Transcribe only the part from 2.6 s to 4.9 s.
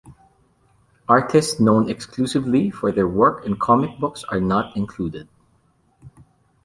for their work in comic books are not